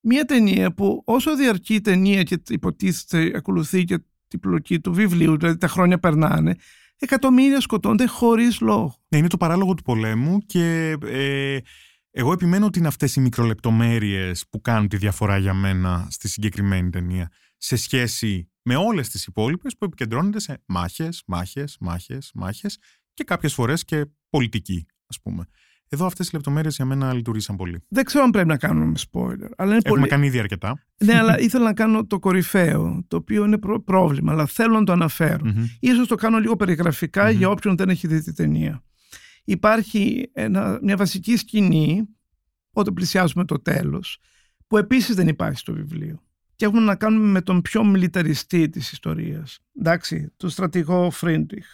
[0.00, 5.36] μια ταινία που όσο διαρκεί η ταινία και υποτίθεται ακολουθεί και την πλοκή του βιβλίου,
[5.36, 6.56] δηλαδή τα χρόνια περνάνε,
[6.98, 8.96] εκατομμύρια σκοτώνται χωρίς λόγο.
[9.08, 11.58] Ναι, είναι το παράλογο του πολέμου και ε,
[12.14, 16.90] εγώ επιμένω ότι είναι αυτές οι μικρολεπτομέρειες που κάνουν τη διαφορά για μένα στη συγκεκριμένη
[16.90, 22.78] ταινία σε σχέση με όλες τις υπόλοιπες που επικεντρώνονται σε μάχες, μάχες, μάχες, μάχες
[23.14, 25.44] και κάποιες φορές και πολιτική ας πούμε.
[25.88, 27.84] Εδώ αυτές οι λεπτομέρειες για μένα λειτουργήσαν πολύ.
[27.88, 30.06] Δεν ξέρω αν πρέπει να κάνουμε spoiler, αλλά είναι Έχουμε πολύ...
[30.08, 30.78] κάνει ήδη αρκετά.
[31.04, 34.84] Ναι, αλλά ήθελα να κάνω το κορυφαίο, το οποίο είναι προ- πρόβλημα, αλλά θέλω να
[34.84, 35.44] το αναφέρω.
[35.44, 35.64] Μμμ.
[35.80, 37.36] Ίσως το κάνω λίγο περιγραφικά Μμμ.
[37.36, 38.82] για όποιον δεν έχει δει τη ταινία.
[39.44, 42.08] Υπάρχει ένα, μια βασική σκηνή,
[42.72, 44.18] όταν πλησιάζουμε το τέλος,
[44.66, 46.22] που επίσης δεν υπάρχει στο βιβλίο.
[46.56, 49.58] Και έχουμε να κάνουμε με τον πιο μιλιταριστή της ιστορίας.
[49.78, 51.66] Εντάξει, τον στρατηγό Φρίντριχ,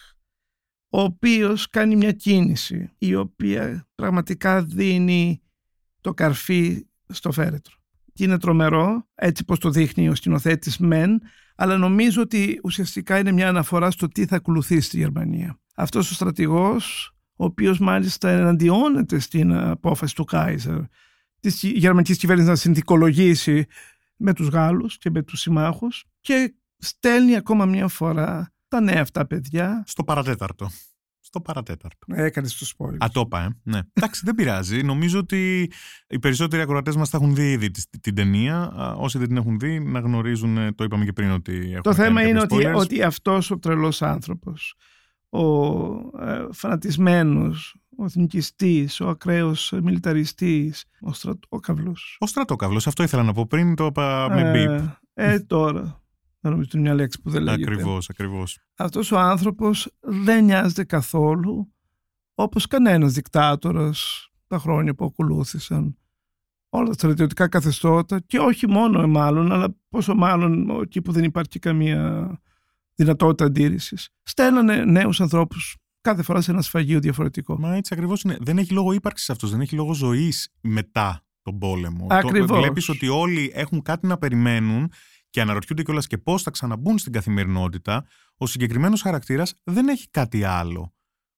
[0.89, 5.41] ο οποίος κάνει μια κίνηση η οποία πραγματικά δίνει
[6.01, 7.77] το καρφί στο φέρετρο.
[8.13, 11.21] Και είναι τρομερό, έτσι πως το δείχνει ο σκηνοθέτης Μεν,
[11.55, 15.59] αλλά νομίζω ότι ουσιαστικά είναι μια αναφορά στο τι θα ακολουθεί στη Γερμανία.
[15.75, 20.79] Αυτός ο στρατηγός, ο οποίος μάλιστα εναντιώνεται στην απόφαση του Κάιζερ
[21.39, 23.65] της γερμανικής κυβέρνησης να συνθηκολογήσει
[24.15, 29.27] με τους Γάλλους και με τους συμμάχους και στέλνει ακόμα μια φορά τα νέα αυτά
[29.27, 29.83] παιδιά.
[29.87, 30.69] Στο παρατέταρτο.
[31.19, 32.05] Στο παρατέταρτο.
[32.15, 32.97] Έκανε το spoiler.
[33.03, 33.47] Α, το είπα, ε.
[33.63, 33.79] Ναι.
[33.93, 34.83] Εντάξει, δεν πειράζει.
[34.83, 35.71] Νομίζω ότι
[36.07, 38.55] οι περισσότεροι ακροατές μας θα έχουν δει ήδη τη- την ταινία.
[38.61, 41.81] Α, Όσοι δεν την έχουν δει, να γνωρίζουν, ε, το είπαμε και πριν, ότι έχουμε
[41.81, 42.75] Το θέμα κάνει είναι κάποια ότι, spoilers.
[42.81, 44.75] ότι αυτός ο τρελός άνθρωπος,
[45.29, 45.85] ο
[46.25, 52.17] ε, φανατισμένος, ο εθνικιστής, ο ακραίος μιλιταριστής, ο στρατόκαυλος.
[52.19, 54.89] Ο στρατόκαυλος, αυτό ήθελα να πω πριν, το είπα με ε, μπίπ.
[55.13, 55.81] ε, τώρα.
[56.41, 57.71] Δεν νομίζω ότι είναι μια λέξη που δεν λέγεται.
[57.71, 58.59] Ακριβώς, ακριβώς.
[58.75, 61.73] Αυτός ο άνθρωπος δεν νοιάζεται καθόλου
[62.33, 65.97] όπως κανένας δικτάτορας τα χρόνια που ακολούθησαν
[66.69, 71.59] όλα τα στρατιωτικά καθεστώτα και όχι μόνο μάλλον, αλλά πόσο μάλλον εκεί που δεν υπάρχει
[71.59, 72.29] καμία
[73.03, 74.09] δυνατότητα αντίρρησης.
[74.23, 77.59] Στέλνανε νέους ανθρώπους κάθε φορά σε ένα σφαγείο διαφορετικό.
[77.59, 78.37] Μα έτσι ακριβώς είναι.
[78.39, 82.07] Δεν έχει λόγο ύπαρξης αυτός, δεν έχει λόγο ζωής μετά τον πόλεμο.
[82.09, 82.59] Ακριβώς.
[82.59, 84.91] Βλέπεις ότι όλοι έχουν κάτι να περιμένουν
[85.29, 88.05] και αναρωτιούνται κιόλας και πώς θα ξαναμπούν στην καθημερινότητα.
[88.37, 90.93] Ο συγκεκριμένος χαρακτήρας δεν έχει κάτι άλλο.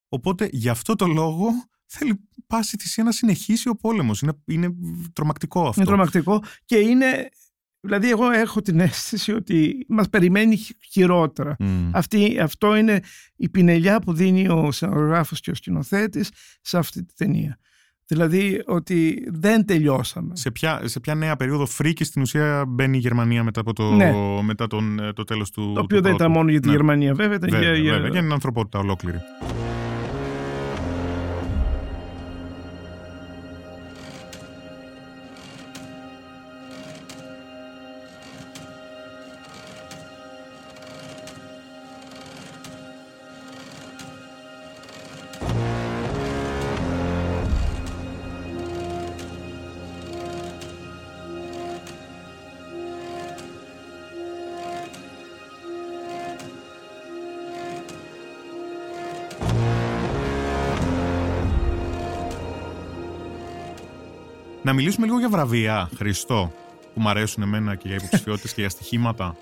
[0.10, 1.48] Οπότε γι' αυτό το λόγο
[1.86, 4.22] θέλει πάση θυσία να συνεχίσει ο πόλεμος.
[4.22, 4.74] Είναι, είναι
[5.14, 5.82] τρομακτικό αυτό.
[5.82, 7.30] Είναι τρομακτικό και είναι...
[7.82, 11.56] Δηλαδή εγώ έχω την αίσθηση ότι μας περιμένει χει- χειρότερα.
[11.60, 11.90] Μμ.
[11.92, 13.00] Αυτή, αυτό είναι
[13.36, 16.30] η πινελιά που δίνει ο σενογράφος και ο σκηνοθέτης
[16.62, 17.58] σε αυτή τη ταινία.
[18.06, 20.36] Δηλαδή ότι δεν τελειώσαμε.
[20.36, 23.92] Σε ποια, σε ποια νέα περίοδο φρίκης στην ουσία μπαίνει η Γερμανία μετά, από το,
[23.92, 24.12] Ναι.
[24.44, 26.32] μετά τον, ε, το τέλος του το οποίο του δεν ήταν πρώτου.
[26.32, 26.74] μόνο για τη Ναι.
[26.74, 29.18] Γερμανία βέβαια, ήταν Βέβαια, για, για- βέβαια, για την ανθρωπότητα ολόκληρη.
[64.72, 66.54] Να μιλήσουμε λίγο για βραβεία, Χριστό,
[66.94, 69.36] που μου αρέσουν εμένα και για υποψηφιότητες και για στοιχήματα.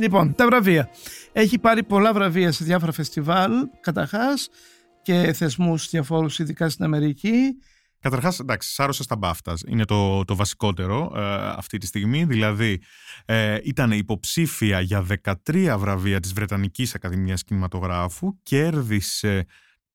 [0.00, 0.90] Λοιπόν, τα βραβεία.
[1.32, 4.48] Έχει πάρει πολλά βραβεία σε διάφορα φεστιβάλ, καταρχάς,
[5.02, 7.30] και θεσμούς διαφόρους, ειδικά στην Αμερική.
[8.00, 9.62] Καταρχάς, εντάξει, σάρωσε στα μπάφτας.
[9.66, 11.20] Είναι το, το βασικότερο ε,
[11.56, 12.24] αυτή τη στιγμή.
[12.24, 12.82] Δηλαδή,
[13.24, 15.06] ε, ήταν υποψήφια για
[15.46, 18.42] 13 βραβεία της Βρετανικής Ακαδημίας Κινηματογράφου.
[18.42, 19.46] Κέρδισε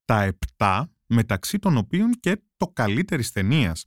[0.05, 3.85] τα 7, μεταξύ των οποίων και το καλύτερης ταινίας.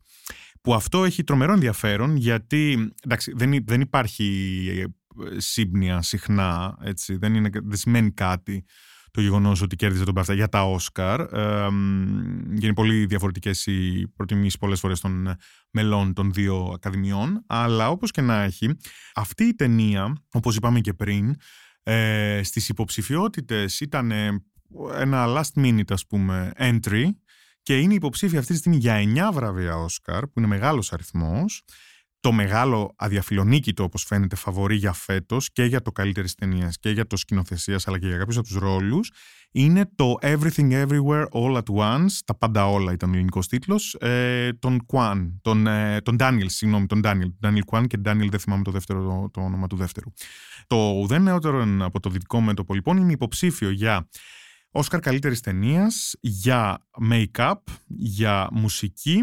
[0.61, 4.85] Που αυτό έχει τρομερό ενδιαφέρον γιατί εντάξει, δεν, υ- δεν υπάρχει ε,
[5.41, 8.65] σύμπνοια συχνά, έτσι, δεν, είναι, δεν σημαίνει κάτι
[9.11, 11.21] το γεγονός ότι κέρδισε τον BAFTA για τα Όσκαρ.
[11.21, 15.37] Ε, μ, και είναι πολύ διαφορετικές οι προτιμήσεις πολλές φορές των ε,
[15.71, 17.45] μελών των δύο ακαδημιών.
[17.47, 18.77] Αλλά όπως και να έχει,
[19.15, 21.35] αυτή η ταινία, όπως είπαμε και πριν,
[21.83, 24.45] ε, στις υποψηφιότητες ήταν ε,
[24.95, 27.05] ένα last minute, ας πούμε, entry
[27.69, 31.63] και είναι υποψήφια αυτή τη στιγμή για 9 βραβεία Όσκαρ, που είναι μεγάλος αριθμός.
[32.21, 37.07] το μεγάλο αδιαφιλονίκητο όπως φαίνεται φαβορή για φέτος και για το καλύτερης ταινίας και για
[37.07, 39.11] το σκηνοθεσίας αλλά και για κάποιους από τους ρόλους
[39.51, 42.13] είναι το Everything Everywhere All at Once.
[42.25, 43.95] Τα πάντα όλα ήταν ο ελληνικός τίτλος.
[43.95, 48.41] Ε, τον Kwan, τον, ε, τον Daniel συγγνώμη τον Daniel, Daniel Kwan και Daniel δεν
[48.41, 50.13] θυμάμαι το, δεύτερο, το, το όνομα του δεύτερου.
[50.67, 54.09] Το ουδέν νεότερο από το δυτικό μέτωπο λοιπόν είναι υποψήφιο για
[54.71, 57.55] Όσκαρ καλύτερης ταινίας, για make-up,
[57.87, 59.19] για μουσική,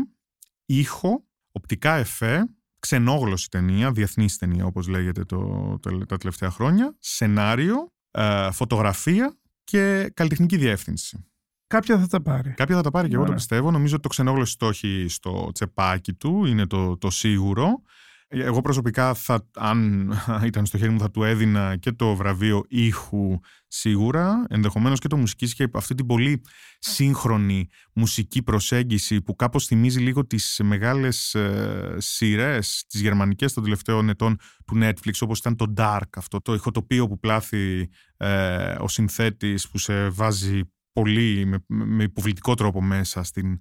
[0.66, 2.46] ήχο, οπτικά εφέ,
[2.80, 5.40] ξενόγλωση ταινία, διεθνής ταινία όπως λέγεται το,
[5.82, 11.26] το, τα τελευταία χρόνια, σενάριο, ε, φωτογραφία και καλλιτεχνική διεύθυνση.
[11.68, 12.54] Κάποια θα τα πάρει.
[12.54, 13.72] Κάποια θα τα πάρει και εγώ το πιστεύω.
[13.72, 17.82] Νομίζω ότι το ξενόγλωση το έχει στο τσεπάκι του, είναι το, το σίγουρο.
[18.28, 20.12] Εγώ προσωπικά, θα, αν
[20.46, 25.18] ήταν στο χέρι μου, θα του έδινα και το βραβείο ήχου σίγουρα, ενδεχομένως και το
[25.18, 26.42] μουσικής και αυτή την πολύ
[26.80, 34.10] σύγχρονη μουσική προσέγγιση που κάπως θυμίζει λίγο τις μεγάλες ε, σειρές, τις γερμανικές των τελευταίων
[34.10, 39.70] ετών του Netflix, όπως ήταν το Dark, αυτό το ηχοτοπίο που πλάθει ε, ο συνθέτης
[39.70, 40.62] που σε βάζει
[40.92, 43.58] πολύ με, με υποβλητικό τρόπο μέσα στην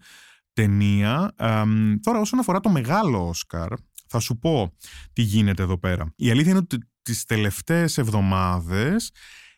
[0.52, 1.32] ταινία.
[1.36, 1.62] Ε,
[2.00, 3.72] τώρα όσον αφορά το μεγάλο Όσκαρ,
[4.14, 4.76] θα σου πω
[5.12, 6.12] τι γίνεται εδώ πέρα.
[6.16, 9.10] Η αλήθεια είναι ότι τις τελευταίες εβδομάδες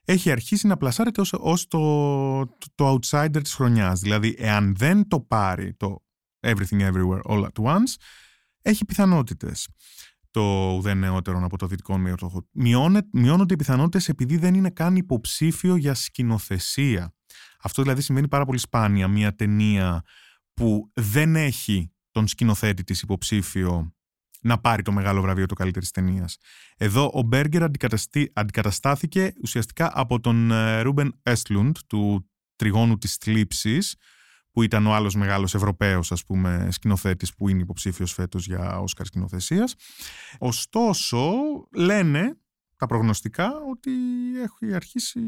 [0.04, 4.00] έχει αρχίσει να πλασάρεται ως, ως το, το, outsider της χρονιάς.
[4.00, 6.04] Δηλαδή, εάν δεν το πάρει το
[6.46, 7.94] Everything Everywhere All at Once,
[8.62, 9.68] έχει πιθανότητες
[10.30, 12.48] το ουδέν νεότερο από το δυτικό μέτωπο.
[13.12, 17.14] Μειώνονται οι πιθανότητες επειδή δεν είναι καν υποψήφιο για σκηνοθεσία.
[17.62, 19.08] Αυτό δηλαδή συμβαίνει πάρα πολύ σπάνια.
[19.08, 20.02] Μια ταινία
[20.54, 23.95] που δεν έχει τον σκηνοθέτη της υποψήφιο
[24.40, 26.36] να πάρει το μεγάλο βραβείο του καλύτερης ταινίας.
[26.76, 27.62] Εδώ ο Μπέργκερ
[28.32, 33.96] αντικαταστάθηκε ουσιαστικά από τον ε, Ρούμπεν Έστλουντ του τριγώνου της θλίψης
[34.50, 39.06] που ήταν ο άλλος μεγάλος Ευρωπαίος ας πούμε σκηνοθέτης που είναι υποψήφιος φέτος για Όσκαρ
[39.06, 39.74] σκηνοθεσίας.
[40.38, 41.32] Ωστόσο
[41.74, 42.36] λένε
[42.76, 43.90] τα προγνωστικά ότι
[44.42, 45.20] έχει αρχίσει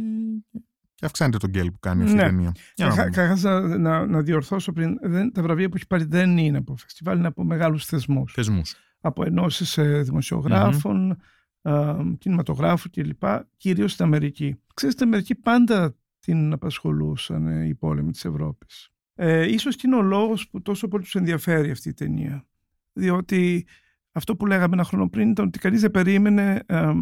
[0.94, 2.22] και αυξάνεται τον γκέλ που κάνει αυτή η ναι.
[2.22, 2.52] ταινία.
[2.76, 6.76] Καταρχά να, να, να, διορθώσω πριν, δεν, τα βραβεία που έχει πάρει δεν είναι από
[6.76, 8.32] φεστιβάλ, είναι από μεγάλους θεσμούς.
[8.32, 11.16] Θεσμούς από ενώσεις ε, δημοσιογράφων,
[11.62, 12.12] mm-hmm.
[12.18, 13.22] κινηματογράφου κλπ.
[13.56, 14.56] Κυρίως στην Αμερική.
[14.74, 18.92] Ξέρετε, στην Αμερική πάντα την απασχολούσαν ε, οι πόλεμοι της Ευρώπης.
[19.14, 22.46] Ε, ίσως και είναι ο λόγος που τόσο πολύ τους ενδιαφέρει αυτή η ταινία.
[22.92, 23.66] Διότι
[24.12, 26.92] αυτό που λέγαμε ένα χρόνο πριν ήταν ότι κανείς δεν περίμενε ε,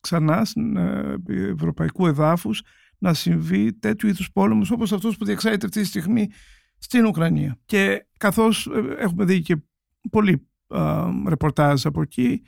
[0.00, 2.62] ξανά στην ε, ευρωπαϊκού εδάφους
[2.98, 6.28] να συμβεί τέτοιου είδους πόλεμος όπως αυτός που διεξάγεται αυτή τη στιγμή
[6.78, 7.58] στην Ουκρανία.
[7.64, 9.56] Και καθώς έχουμε δει και
[10.10, 10.48] πολύ
[11.28, 12.42] ρεπορτάζ από εκεί,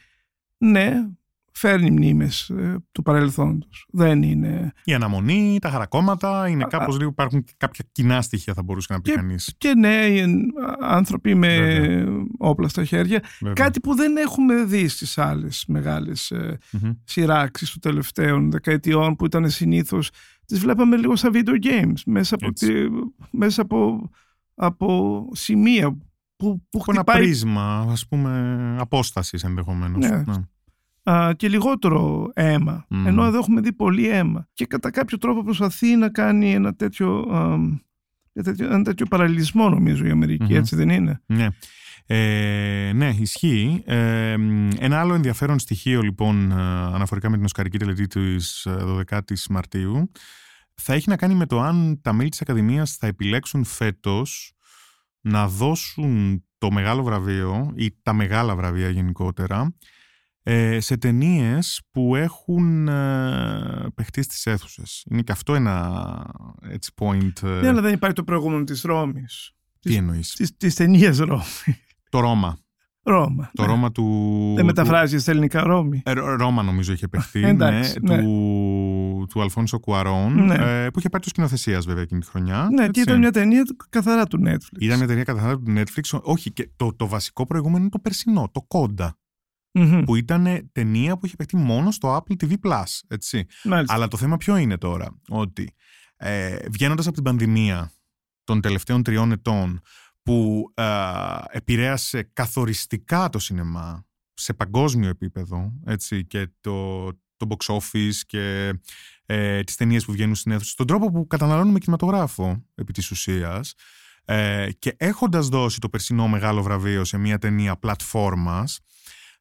[0.59, 1.09] ναι,
[1.53, 3.87] φέρνει μνήμες ε, του παρελθόντος.
[3.93, 4.73] Δεν είναι...
[4.85, 9.11] Η αναμονή, τα χαρακόμματα, είναι κάπως λίγο, υπάρχουν κάποια κοινά στοιχεία θα μπορούσε να πει
[9.11, 9.55] και, κανείς.
[9.59, 10.07] Και ναι,
[10.81, 12.05] άνθρωποι με
[12.39, 13.23] όπλα στα χέρια.
[13.53, 16.97] Κάτι που δεν έχουμε δει στις άλλες μεγάλες mm-hmm.
[17.05, 20.11] σειράξεις των τελευταίων δεκαετιών που ήταν συνήθως
[20.47, 22.49] τις βλέπαμε λίγο σαν video games μέσα από,
[23.31, 24.11] μέσα από,
[24.55, 25.97] από σημεία
[26.37, 27.17] που, που χτυπάει...
[27.17, 30.09] Ένα πρίσμα, ας πούμε, απόστασης ενδεχομένως.
[30.09, 30.23] Ναι.
[30.27, 30.43] ναι.
[31.13, 32.87] Α, και λιγότερο αίμα.
[33.07, 34.49] Ενώ εδώ έχουμε δει πολύ αίμα.
[34.53, 37.59] Και κατά κάποιο τρόπο προσπαθεί να κάνει ένα τέτοιο, α,
[38.59, 41.49] ένα τέτοιο παραλληλισμό νομίζω η Αμερική, έτσι δεν είναι; Ναι.
[42.07, 43.83] Ε, ναι, ισχύει.
[43.87, 44.37] Ε,
[44.79, 50.11] ένα άλλο ενδιαφέρον στοιχείο λοιπόν αναφορικά με την Οσκαρική τελετή της 12ης Μαρτίου
[50.75, 54.55] θα έχει να κάνει με το αν τα μέλη της Ακαδημίας θα επιλέξουν φέτος
[55.25, 59.75] να δώσουν το μεγάλο βραβείο ή τα μεγάλα βραβεία γενικότερα
[60.43, 64.83] ε, σε ταινίες που έχουν ε, παιχτείς στι αίθουσε.
[65.11, 66.27] Είναι και αυτό ένα
[66.63, 67.43] έτσι point.
[67.43, 69.53] Ε, ναι, αλλά δεν υπάρχει το προηγούμενο της Ρώμης.
[69.81, 71.65] Τι εννοείς; Της ταινίας Ρώμης.
[72.09, 72.59] Το Ρώμα.
[73.05, 73.51] Ρώμα.
[73.55, 73.69] Το ναι.
[73.69, 74.53] Ρώμα του.
[74.57, 76.03] Δεν μεταφράζεις στα ελληνικά Ρώμη.
[76.05, 77.45] Ε, Ρώμα νομίζω είχε παιχτεί.
[77.45, 78.23] Εντάξει, ναι, ναι.
[78.23, 80.45] Του, του Αλφόνσο Κουαρών.
[80.45, 80.55] Ναι.
[80.55, 82.69] Ε, που είχε πάρει το σκηνοθεσία βέβαια εκείνη τη χρονιά.
[82.71, 82.91] Ναι, έτσι.
[82.91, 84.79] και ήταν μια ταινία καθαρά του Netflix.
[84.81, 86.21] Ήταν μια ταινία καθαρά του Netflix.
[86.23, 89.19] Όχι, και το, το βασικό προηγούμενο είναι το περσινό, το κοντα
[90.05, 93.01] Που ήταν ταινία που είχε παιχτεί μόνο στο Apple TV Plus.
[93.09, 93.47] Έτσι.
[93.87, 95.21] Αλλά το θέμα ποιο είναι τώρα.
[95.29, 95.75] Ότι
[96.17, 97.91] ε, βγαίνοντας από την πανδημία
[98.45, 99.81] των τελευταίων τριών ετών
[100.25, 100.85] που ε,
[101.51, 107.07] επηρέασε καθοριστικά το σινεμά σε παγκόσμιο επίπεδο έτσι, και το,
[107.37, 108.75] το box office και
[109.27, 113.75] ε, τις ταινίες που βγαίνουν στην αίθουσα, τον τρόπο που καταναλώνουμε κινηματογράφο επί της ουσίας
[114.25, 118.81] ε, και έχοντας δώσει το περσινό μεγάλο βραβείο σε μια ταινία πλατφόρμας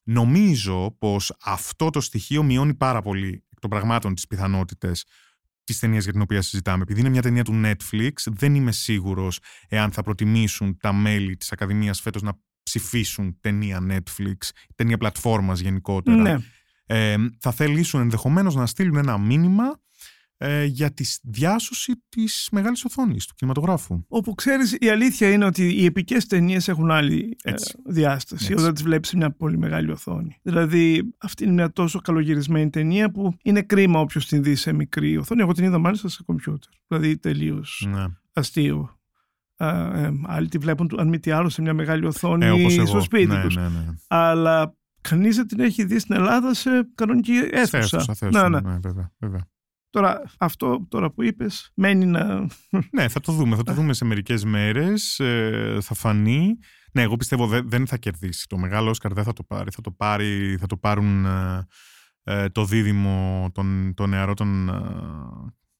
[0.03, 5.05] νομίζω πως αυτό το στοιχείο μειώνει πάρα πολύ εκ των πραγμάτων τις πιθανότητες
[5.63, 6.81] της ταινίας για την οποία συζητάμε.
[6.81, 11.51] Επειδή είναι μια ταινία του Netflix, δεν είμαι σίγουρος εάν θα προτιμήσουν τα μέλη της
[11.51, 16.21] Ακαδημίας φέτος να ψηφίσουν ταινία Netflix, ταινία πλατφόρμας γενικότερα.
[16.21, 16.37] Ναι.
[16.85, 19.81] Ε, θα θελήσουν ενδεχομένως να στείλουν ένα μήνυμα
[20.37, 24.03] ε, για τη διάσωση της μεγάλης οθόνης του κινηματογράφου.
[24.07, 27.75] Όπου ξέρεις η αλήθεια είναι ότι οι επικές ταινίες έχουν άλλη ε, Έτσι.
[27.85, 28.61] διάσταση Έτσι.
[28.63, 30.37] όταν τις βλέπεις σε μια πολύ μεγάλη οθόνη.
[30.41, 35.17] Δηλαδή αυτή είναι μια τόσο καλογυρισμένη ταινία που είναι κρίμα όποιος την δει σε μικρή
[35.17, 35.41] οθόνη.
[35.41, 36.71] Εγώ την είδα μάλιστα σε κομπιούτερ.
[36.87, 38.05] Δηλαδή τελείως Ναι.
[38.33, 38.97] αστείο.
[39.57, 42.77] Α, ε, άλλοι τη βλέπουν αν μη τι άλλο σε μια μεγάλη οθόνη Ε, όπως
[42.77, 42.85] εγώ.
[42.85, 43.55] στο σπίτι ναι, τους.
[43.55, 43.85] ναι, ναι.
[44.07, 47.77] Αλλά κανείς δεν την έχει δει στην Ελλάδα σε κανονική Σε αίθουσα.
[47.77, 48.59] αίθουσα, θέση, Ναι, ναι.
[48.59, 49.47] ναι, βέβαια, βέβαια.
[49.93, 52.47] Τώρα, αυτό τώρα που είπες μένει να...
[52.91, 53.55] Ναι, θα το δούμε.
[53.55, 55.21] Θα το δούμε σε μερικές μέρες.
[55.81, 56.57] θα φανεί.
[56.91, 58.47] Ναι, εγώ πιστεύω δεν, δεν θα κερδίσει.
[58.47, 59.71] Το μεγάλο Όσκαρ δεν θα το πάρει.
[59.71, 61.67] Θα το, πάρει, θα το πάρουν ε,
[62.23, 64.69] ε, το δίδυμο, τον, το νεαρό των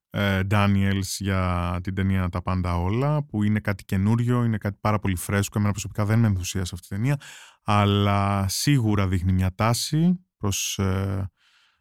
[0.10, 5.00] ε, Daniels για την ταινία Τα Πάντα Όλα, που είναι κάτι καινούριο, είναι κάτι πάρα
[5.00, 5.58] πολύ φρέσκο.
[5.58, 7.18] Εμένα προσωπικά δεν με ενθουσίασε αυτή η ταινία,
[7.64, 11.32] αλλά σίγουρα δείχνει μια τάση προς ε,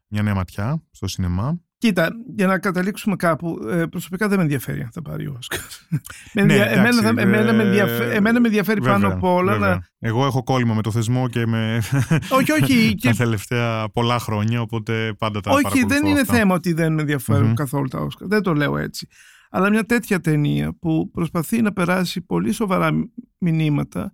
[0.07, 1.61] μια νέα ματιά στο σινεμά.
[1.83, 5.59] Κοίτα, για να καταλήξουμε κάπου, ε, προσωπικά δεν με ενδιαφέρει αν θα πάρει ο Όσκαρ.
[6.35, 9.16] Με Ναι, ενδια- εμένα, εντάξει, θα- εμένα, με ε, ενδιαφέρει, εμένα με ενδιαφέρει πάνω Βέβαια,
[9.16, 9.68] από όλα βέβαια.
[9.68, 10.09] να...
[10.09, 11.83] Εγώ έχω κόλλημα με το θεσμό και με
[12.38, 13.16] Όχι, όχι, τα και...
[13.16, 16.35] τελευταία πολλά χρόνια, οπότε πάντα τα όχι παρακολουθώ δεν είναι αυτά.
[16.35, 17.55] θέμα ότι δεν με ενδιαφέρουν Μμμ.
[17.55, 18.29] καθόλου τα Όσκαρ.
[18.29, 19.07] Δεν το λέω έτσι.
[19.51, 22.90] Αλλά μια τέτοια ταινία που προσπαθεί να περάσει πολύ σοβαρά
[23.38, 24.12] μηνύματα,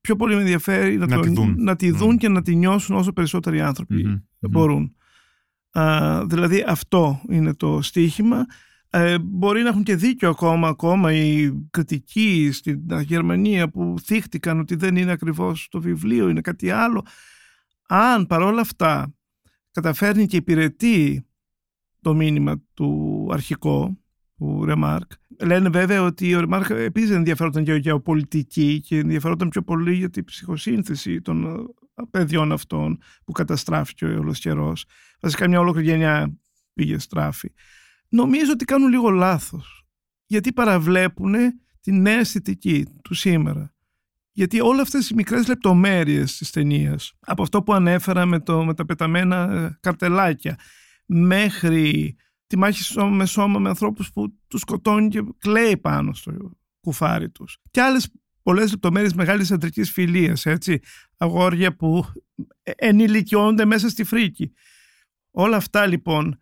[0.00, 1.54] πιο πολύ με ενδιαφέρει να, Να το- τη δουν.
[1.58, 2.16] να τη δουν Μμ.
[2.16, 4.50] και να τη νιώσουν όσο περισσότεροι άνθρωποι Μμμ, μμμ.
[4.50, 4.94] μπορούν.
[5.72, 8.46] Α, δηλαδή αυτό είναι το στίχημα.
[8.90, 14.74] Ε, μπορεί να έχουν και δίκιο ακόμα, ακόμα οι κριτικοί στην Γερμανία που θύχτηκαν ότι
[14.74, 17.06] δεν είναι ακριβώς το βιβλίο, είναι κάτι άλλο.
[17.88, 19.14] Αν παρόλα αυτά
[19.70, 21.26] καταφέρνει και υπηρετεί
[22.00, 23.98] το μήνυμα του αρχικό,
[24.36, 25.10] του Ρεμάρκ.
[25.42, 30.24] Λένε βέβαια ότι ο Ρεμάρκ επίσης ενδιαφέρονταν για γεωπολιτική και ενδιαφέρονταν πιο πολύ για την
[30.24, 31.48] ψυχοσύνθεση των ε,
[32.10, 34.84] παιδιών αυτών που καταστράφηκε ο όλος καιρός.
[35.20, 36.38] Βασικά μια ολόκληρη γενιά
[36.74, 37.52] πήγε στράφη.
[38.08, 39.86] Νομίζω ότι κάνουν λίγο λάθος.
[40.26, 41.34] Γιατί παραβλέπουν
[41.80, 43.74] την νέα αισθητική του σήμερα.
[44.32, 48.74] Γιατί όλα αυτές οι μικρές λεπτομέρειες της ταινίας, από αυτό που ανέφερα με, το, με
[48.74, 50.58] τα πεταμένα ε, καρτελάκια,
[51.06, 56.32] μέχρι τη μάχη σώμα με σώμα με ανθρώπους που τους σκοτώνει και κλαίει πάνω στο
[56.80, 57.58] κουφάρι τους.
[57.70, 58.10] Και άλλες
[58.42, 60.80] πολλές λεπτομέρειες μεγάλης αντρικής φιλίας, έτσι,
[61.16, 62.04] αγόρια που
[62.62, 64.52] ε, ενηλικιώνται μέσα στη φρίκη.
[65.30, 66.40] Όλα αυτά λοιπόν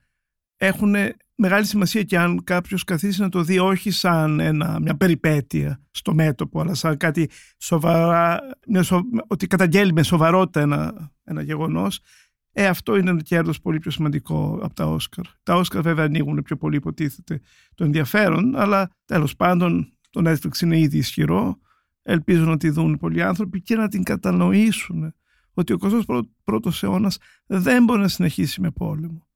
[0.56, 0.94] έχουν
[1.34, 6.14] μεγάλη σημασία και αν κάποιος καθίσει να το δει όχι σαν ένα, μια περιπέτεια στο
[6.14, 12.00] μέτωπο αλλά σαν κάτι σοβαρά, μια σο- ότι καταγγέλει με σοβαρότητα ένα, ένα γεγονός
[12.52, 15.24] ε, αυτό είναι ένα κέρδος πολύ πιο σημαντικό από τα Όσκαρ.
[15.42, 17.40] Τα Όσκαρ βέβαια ανοίγουν πιο πολύ υποτίθεται
[17.74, 21.58] το ενδιαφέρον αλλά τέλος πάντων το Netflix είναι ήδη ισχυρό
[22.08, 25.14] ελπίζω να τη δουν πολλοί άνθρωποι και να την κατανοήσουν
[25.52, 25.78] ότι ο
[26.46, 29.26] 21ος αιώνας δεν μπορεί να συνεχίσει με πόλεμο.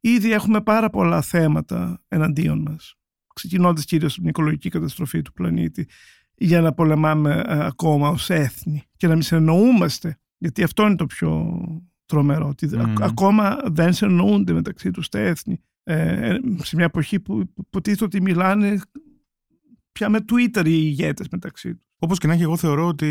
[0.00, 2.94] Ήδη έχουμε πάρα πολλά θέματα εναντίον μας,
[3.34, 5.88] ξεκινώντας κυρίως από την οικολογική καταστροφή του πλανήτη,
[6.34, 11.06] για να πολεμάμε ε, ακόμα ως έθνη και να μην συνεννοούμαστε, γιατί αυτό είναι το
[11.06, 11.60] πιο
[12.06, 12.80] τρομερό, ότι Μμμ.
[12.80, 15.60] α- ακόμα δεν συνεννοούνται μεταξύ τους τα έθνη.
[15.82, 18.80] Ε, σε μια εποχή που υποτίθεται ότι μιλάνε
[19.92, 21.91] πια με Twitter οι ηγέτες μεταξύ τους.
[22.04, 23.08] Όπως και να έχει, εγώ θεωρώ ότι,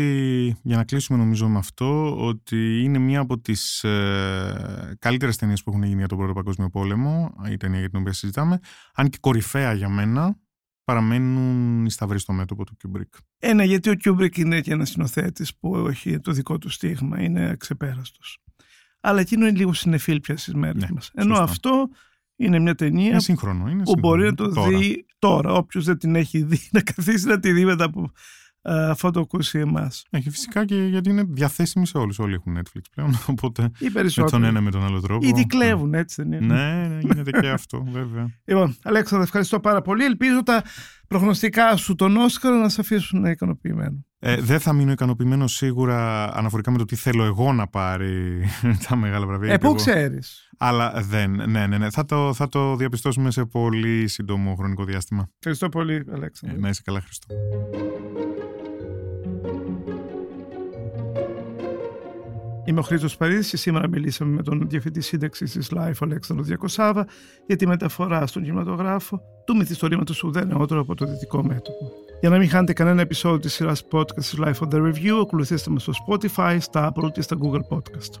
[0.62, 5.70] για να κλείσουμε νομίζω με αυτό, ότι είναι μία από τις ε, καλύτερες ταινίες που
[5.70, 8.58] έχουν γίνει για τον Πρώτο Παγκόσμιο Πόλεμο, η ταινία για την οποία συζητάμε,
[8.94, 10.36] αν και κορυφαία για μένα,
[10.84, 13.18] παραμένουν οι σταυροί στο μέτωπο του Kubrick.
[13.38, 17.48] Ένα, γιατί ο Kubrick είναι και ένας σκηνοθέτης που έχει το δικό του στίγμα, είναι
[17.48, 18.38] αξεπέραστος.
[19.00, 21.10] Αλλά εκείνο είναι λίγο συνεφίλ πια στις μέρες Ναι, μας.
[21.14, 21.42] Ενώ σωστά.
[21.52, 21.88] αυτό
[22.36, 23.68] είναι μια ταινία Είναι σύγχρονο.
[23.68, 24.00] Είναι που σύγχρονο.
[24.16, 24.78] μπορεί να το Τώρα.
[24.78, 25.52] δει τώρα.
[25.52, 28.10] Όποιος δεν την έχει δει, να καθίσει να τη δει μετά από α,
[28.64, 30.04] αυτό το ακούσει εμάς.
[30.10, 32.18] Έχει φυσικά και γιατί είναι διαθέσιμη σε όλους.
[32.18, 34.46] Όλοι έχουν Netflix πλέον, οπότε Ή με τον περισσότερο.
[34.46, 35.26] ένα με τον άλλο τρόπο.
[35.26, 36.54] Ήδη κλέβουν, έτσι δεν είναι.
[36.54, 38.26] Ναι, ναι, γίνεται και αυτό, βέβαια.
[38.44, 40.04] Λοιπόν, Αλέξανδρα, ευχαριστώ πάρα πολύ.
[40.04, 40.62] Ελπίζω τα
[41.08, 44.04] προγνωστικά σου τον Όσκαρο να σε αφήσουν ικανοποιημένο.
[44.24, 48.44] Ε, δεν θα μείνω ικανοποιημένο σίγουρα αναφορικά με το τι θέλω εγώ να πάρει
[48.88, 49.46] τα μεγάλα βραβεία.
[49.46, 50.50] Ε, γιατί πού εγώ- ξέρεις.
[50.64, 51.90] Αλλά δεν, ναι, ναι, ναι.
[51.90, 55.28] Θα το, θα το διαπιστώσουμε σε πολύ σύντομο χρονικό διάστημα.
[55.38, 56.58] Ευχαριστώ πολύ, Ε, Αλέξανδρα.
[56.60, 57.26] να είσαι καλά, Χριστό.
[62.64, 67.06] Είμαι ο Χρήστος Παρίδης και σήμερα μιλήσαμε με τον Διευθυντή Σύνταξης της Life, Αλέξανδρο Διακοσάβα,
[67.46, 71.90] για τη μεταφορά στον κινηματογράφο του μυθιστορήματος Ουδέν νεότερο από το δυτικό μέτωπο.
[72.20, 75.82] Για να μην χάνετε κανένα επεισόδιο της σειράς podcast της Lifo The Review, ακολουθήστε μας
[75.82, 78.20] στο Spotify, στα Apple και στα Google Podcast.